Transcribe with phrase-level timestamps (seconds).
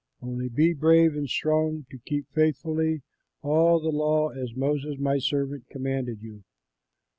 [0.19, 3.03] Only be brave and strong to keep faithfully
[3.43, 6.41] all the law, as Moses my servant commanded you.